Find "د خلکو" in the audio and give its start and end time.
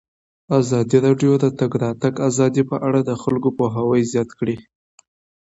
3.03-3.49